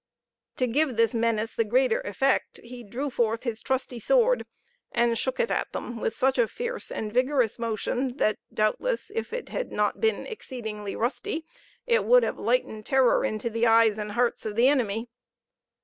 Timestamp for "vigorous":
7.13-7.59